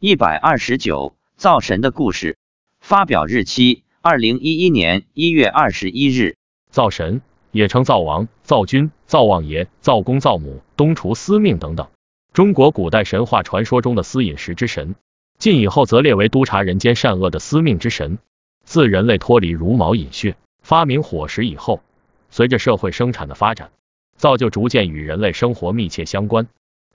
[0.00, 2.38] 一百二十九，灶神的故事。
[2.78, 6.36] 发表日期：二零一一年一月二十一日。
[6.70, 11.88] 灶神也称灶王、灶君、灶王爷、灶公、灶母、东厨、司命等等，
[12.32, 14.94] 中国古代神话传说中的司饮食之神。
[15.36, 18.18] 晋以后则列为督察人间善恶的司命之神。
[18.62, 21.82] 自人类脱离茹毛饮血，发明火食以后，
[22.30, 23.72] 随着社会生产的发展，
[24.14, 26.46] 灶就逐渐与人类生活密切相关。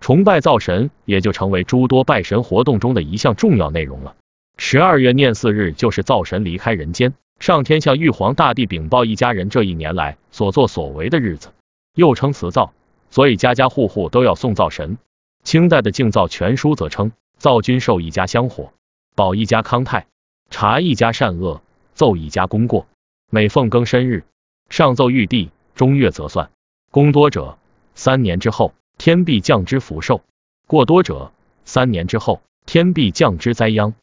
[0.03, 4.17] 崇拜灶神也就成为诸多拜神活动中的一项重要内容了。
[4.57, 11.53] 十二月廿四日就是灶神离开人间，上天向玉皇大帝禀报一家人这一年来所作所为的日子，
[11.95, 12.73] 又称辞灶，
[13.11, 14.97] 所以家家户户都要送灶神。
[15.45, 18.73] 清代的《敬灶全书》则称：灶君受一家香火，
[19.15, 20.07] 保一家康泰，
[20.49, 21.61] 察一家善恶，
[21.93, 22.87] 奏一家功过。
[23.31, 24.25] 每逢庚申日，
[24.67, 26.51] 上奏玉帝，中月则算。
[26.91, 27.57] 功多者，
[27.95, 28.73] 三年之后。
[28.97, 30.21] 天必降之福寿，
[30.67, 31.31] 过多者
[31.65, 33.93] 三年之后，天必降之灾殃。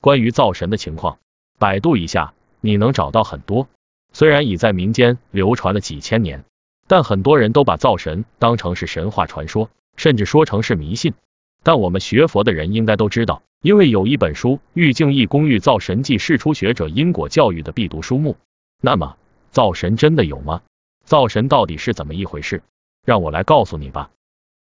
[0.00, 1.18] 关于灶神的情况，
[1.58, 3.68] 百度一下，你能找到很多。
[4.12, 6.44] 虽然已在民间流传了几千年，
[6.88, 11.14] 但很多人都把灶神当成是神话传说，甚至说成是迷信。
[11.62, 18.36] 但我们学佛的人应该都知道，因为有一本书《玉净义公寓灶神记》是初学者因果教育的必读书目。
[18.80, 19.16] 那么，
[19.52, 20.62] 灶神真的有吗？
[21.04, 22.62] 灶神到底是怎么一回事？
[23.04, 24.10] 让我来告诉你吧。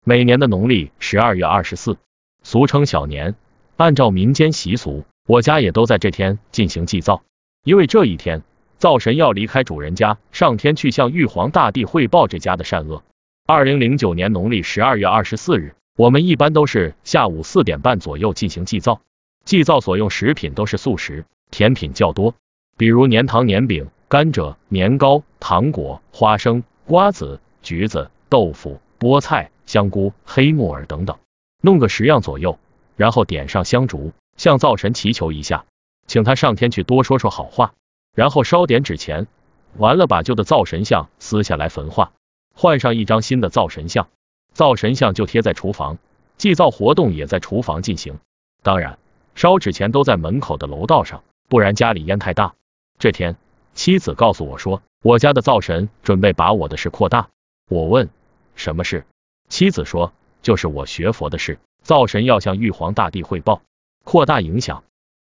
[0.04, 1.98] 每年的农历十二月二十四，
[2.42, 3.34] 俗称小年，
[3.76, 7.22] 按照民间习俗，我家也都在这天进行祭灶，
[7.64, 8.42] 因为这一天
[8.78, 13.02] 灶神要离开主人家上天去向玉皇大帝汇报这家的善恶。
[13.46, 19.02] 二零零九年农历十二月二十四日，我们一般都是下午四点半左右进行祭灶，
[19.44, 22.34] 祭灶所用食品都是素食，甜品较多，
[22.76, 29.50] 比如年糖、年饼、甘蔗、年糕、糖果、花生、瓜子、橘子、豆腐、菠菜。
[29.68, 31.18] 香菇、黑木耳等等，
[31.60, 32.58] 弄个十样左右，
[32.96, 35.66] 然后点上香烛，向灶神祈求一下，
[36.06, 37.74] 请他上天去多说说好话，
[38.14, 39.26] 然后烧点纸钱，
[39.76, 42.12] 完了把旧的灶神像撕下来焚化，
[42.54, 44.08] 换上一张新的灶神像，
[44.54, 45.98] 灶神像就贴在厨房，
[46.38, 48.18] 祭灶活动也在厨房进行。
[48.62, 48.98] 当然，
[49.34, 52.54] 烧纸钱都在门口的楼道上，不然家里烟太大。
[52.98, 53.36] 这天，
[53.74, 57.28] 妻子告诉我说，我家的灶神准备把我的事扩大。
[57.68, 58.08] 我问，
[58.58, 59.06] 什么事？
[59.48, 63.62] 妻子说：“就是我学佛的事，灶神要向玉皇大帝汇报，
[64.04, 64.82] 扩大影响。”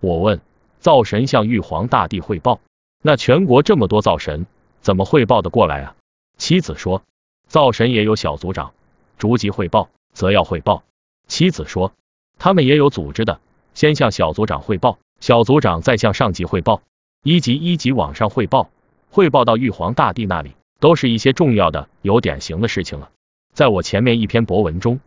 [0.02, 0.40] 我问
[0.80, 2.62] ：“灶神向玉皇大帝汇报，
[3.04, 4.48] 那全国这么多灶神，
[4.80, 5.96] 怎么汇报的过来啊？”
[6.40, 7.04] 妻子说
[7.46, 8.72] ：“灶神也有小组长，
[9.18, 10.84] 逐级汇报，则要汇报。”
[11.28, 11.92] 妻子说
[12.40, 13.42] ：“他们也有组织的，
[13.74, 16.82] 先向小组长汇报，小组长再向上级汇报，
[17.22, 18.70] 一级一级往上汇报，
[19.12, 23.10] 汇报到玉皇大帝那里，都是一些重要的、有典型的事情了。”
[23.54, 25.00] 在我前面一篇博文中，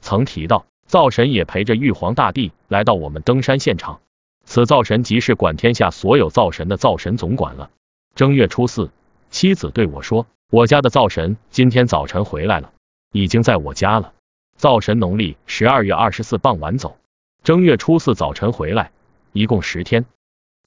[0.00, 4.00] 曾提到灶神也陪着玉皇大帝来到我们登山现场。
[4.44, 7.70] 此灶神即是管天下所有灶神的灶神总管了。
[8.14, 8.90] 正月初四，
[9.30, 12.72] 妻子对我说：“我家的灶神今天早晨回来了，
[13.10, 14.12] 已经在我家了。”
[14.56, 16.96] 灶神农历十二月二十四傍晚走，
[17.42, 18.92] 正月初四早晨回来，
[19.32, 20.06] 一共十天。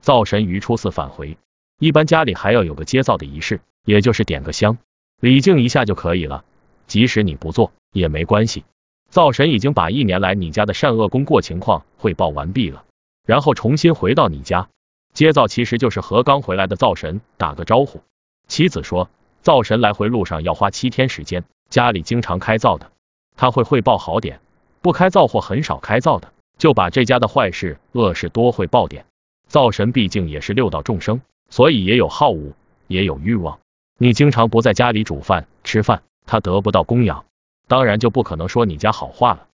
[0.02, 1.38] 灶神于初四返回，
[1.80, 4.78] 一般家里还要有个接灶的仪式，也就是点个香，
[5.22, 6.44] 礼敬一下就可以了。
[6.88, 8.66] 即使你不做也没关系，
[9.10, 12.84] 灶神已经把一年来你家的善恶功过情况汇报完毕了，
[13.26, 14.68] 然后重新回到你家
[15.14, 18.02] 接灶，其实就是和刚回来的灶神打个招呼。
[18.48, 19.10] 妻子说，
[19.42, 22.92] 灶神来回路上要花七天时间，家里经常开灶的，
[23.38, 24.40] 他会汇报好点；
[24.82, 29.06] 不开灶或很少开灶的，就把这家的坏事恶事多汇报点。
[29.48, 32.54] 灶神毕竟也是六道众生，所以也有好恶，
[32.88, 33.60] 也有欲望。
[33.98, 36.04] 你经常不在家里煮饭吃饭。
[36.26, 37.26] 他得不到供养，
[37.68, 39.48] 当然就不可能说你家好话了。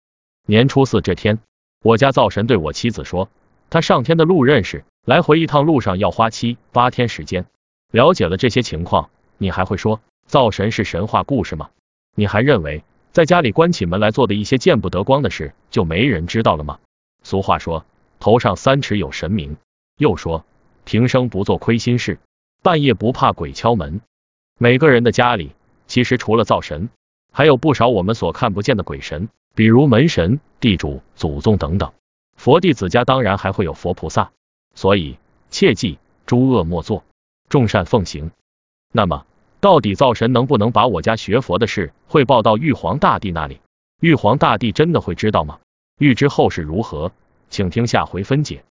[0.46, 1.38] 年初四这天，
[1.82, 3.28] 我家灶神对我妻子说，
[3.68, 7.44] 他上天的路认识，来回一趟路上要花七八天时间。
[7.90, 11.68] 了解了这些情况，你还会说灶神是神话故事吗？
[12.16, 16.78] 你还认为在家里关起门来做的一些见不得光的事，就没人知道了吗？
[17.22, 17.84] 俗话说，
[18.18, 19.58] 头上三尺有神明。
[19.98, 20.46] 又说，
[20.84, 22.18] 平生不做亏心事，
[22.62, 24.00] 半夜不怕鬼敲门。
[24.58, 25.52] 每个人的家里。
[25.88, 26.88] 其实除了灶神，
[27.32, 31.92] 还有不少我们所看不见的鬼神，比如门神、地主、祖宗等等。
[32.34, 34.30] 佛弟子家当然还会有佛菩萨，
[34.74, 35.18] 所以
[35.50, 37.04] 切记诸恶莫作，
[37.50, 38.30] 众善奉行。
[38.90, 39.26] 那么，
[39.60, 43.60] 到底灶神能不能把我家学佛的事汇报到玉皇大帝那里？
[44.00, 45.58] 玉皇大帝真的会知道吗？
[45.98, 47.12] 欲知后事如何，
[47.50, 48.64] 请听下回分解。